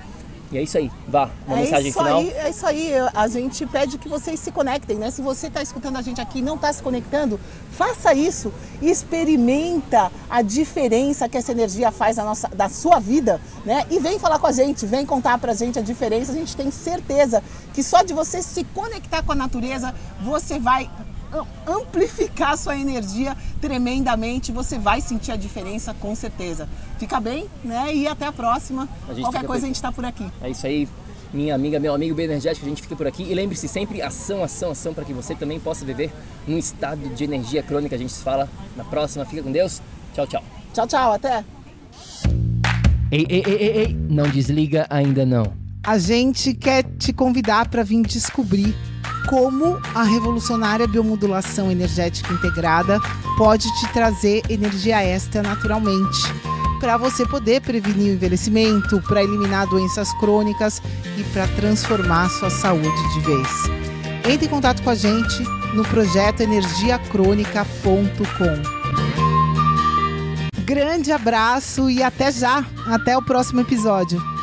E 0.51 0.57
é 0.57 0.63
isso 0.63 0.77
aí. 0.77 0.89
Vá, 1.07 1.29
uma 1.45 1.57
é 1.57 1.61
mensagem 1.63 1.91
final. 1.91 2.19
Aí, 2.19 2.29
é 2.29 2.49
isso 2.49 2.65
aí. 2.65 2.91
A 3.13 3.27
gente 3.27 3.65
pede 3.65 3.97
que 3.97 4.07
vocês 4.07 4.39
se 4.39 4.51
conectem, 4.51 4.97
né? 4.97 5.11
Se 5.11 5.21
você 5.21 5.47
está 5.47 5.61
escutando 5.61 5.97
a 5.97 6.01
gente 6.01 6.21
aqui 6.21 6.39
e 6.39 6.41
não 6.41 6.55
está 6.55 6.71
se 6.71 6.81
conectando, 6.81 7.39
faça 7.71 8.13
isso. 8.13 8.53
Experimenta 8.81 10.11
a 10.29 10.41
diferença 10.41 11.27
que 11.27 11.37
essa 11.37 11.51
energia 11.51 11.91
faz 11.91 12.15
na, 12.15 12.23
nossa, 12.23 12.49
na 12.55 12.69
sua 12.69 12.99
vida, 12.99 13.41
né? 13.65 13.85
E 13.89 13.99
vem 13.99 14.19
falar 14.19 14.39
com 14.39 14.47
a 14.47 14.51
gente, 14.51 14.85
vem 14.85 15.05
contar 15.05 15.37
pra 15.37 15.53
gente 15.53 15.79
a 15.79 15.81
diferença. 15.81 16.31
A 16.31 16.35
gente 16.35 16.55
tem 16.55 16.71
certeza 16.71 17.43
que 17.73 17.83
só 17.83 18.01
de 18.01 18.13
você 18.13 18.41
se 18.41 18.63
conectar 18.63 19.23
com 19.23 19.33
a 19.33 19.35
natureza, 19.35 19.93
você 20.21 20.59
vai 20.59 20.89
amplificar 21.67 22.57
sua 22.57 22.77
energia 22.77 23.35
tremendamente, 23.59 24.51
você 24.51 24.77
vai 24.77 25.01
sentir 25.01 25.31
a 25.31 25.35
diferença 25.35 25.93
com 25.93 26.15
certeza. 26.15 26.67
Fica 26.97 27.19
bem, 27.19 27.47
né? 27.63 27.93
E 27.93 28.07
até 28.07 28.25
a 28.25 28.31
próxima. 28.31 28.87
A 29.09 29.13
Qualquer 29.13 29.45
coisa 29.45 29.61
por... 29.61 29.65
a 29.65 29.67
gente 29.67 29.75
está 29.75 29.91
por 29.91 30.05
aqui. 30.05 30.25
É 30.41 30.49
isso 30.49 30.65
aí. 30.65 30.87
Minha 31.33 31.55
amiga, 31.55 31.77
meu 31.79 31.93
amigo 31.93 32.15
bem 32.15 32.25
energético, 32.25 32.65
a 32.65 32.69
gente 32.69 32.81
fica 32.81 32.95
por 32.95 33.05
aqui. 33.05 33.23
E 33.23 33.33
lembre-se 33.33 33.67
sempre, 33.67 34.01
ação, 34.01 34.43
ação, 34.43 34.71
ação, 34.71 34.93
para 34.93 35.03
que 35.03 35.11
você 35.11 35.35
também 35.35 35.59
possa 35.59 35.83
viver 35.83 36.11
num 36.47 36.57
estado 36.57 37.09
de 37.09 37.23
energia 37.23 37.61
crônica. 37.61 37.95
A 37.95 37.99
gente 37.99 38.13
se 38.13 38.23
fala 38.23 38.49
na 38.75 38.85
próxima. 38.85 39.25
Fica 39.25 39.43
com 39.43 39.51
Deus. 39.51 39.81
Tchau, 40.13 40.25
tchau. 40.25 40.43
Tchau, 40.73 40.87
tchau. 40.87 41.13
Até. 41.13 41.43
Ei, 43.11 43.25
ei, 43.29 43.43
ei, 43.45 43.55
ei, 43.55 43.77
ei. 43.77 43.93
Não 44.09 44.29
desliga 44.29 44.87
ainda 44.89 45.25
não. 45.25 45.53
A 45.83 45.97
gente 45.97 46.53
quer 46.53 46.83
te 46.83 47.11
convidar 47.13 47.69
para 47.69 47.83
vir 47.83 48.01
descobrir 48.03 48.75
como 49.27 49.79
a 49.93 50.01
revolucionária 50.03 50.87
biomodulação 50.87 51.71
energética 51.71 52.33
integrada 52.33 52.99
pode 53.37 53.71
te 53.79 53.87
trazer 53.93 54.41
energia 54.49 55.03
extra 55.03 55.43
naturalmente, 55.43 56.33
para 56.79 56.97
você 56.97 57.25
poder 57.25 57.61
prevenir 57.61 58.11
o 58.11 58.15
envelhecimento, 58.15 59.01
para 59.01 59.23
eliminar 59.23 59.67
doenças 59.67 60.13
crônicas 60.13 60.81
e 61.17 61.23
para 61.25 61.47
transformar 61.49 62.29
sua 62.29 62.49
saúde 62.49 63.13
de 63.13 63.19
vez. 63.19 63.47
Entre 64.29 64.47
em 64.47 64.49
contato 64.49 64.81
com 64.81 64.89
a 64.89 64.95
gente 64.95 65.43
no 65.73 65.83
projeto 65.83 66.39
energiacrônica.com. 66.41 68.77
Grande 70.63 71.11
abraço 71.11 71.89
e 71.89 72.01
até 72.03 72.31
já! 72.31 72.63
Até 72.87 73.17
o 73.17 73.21
próximo 73.21 73.59
episódio. 73.61 74.36